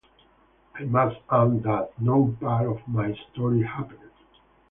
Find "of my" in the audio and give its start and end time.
2.65-3.13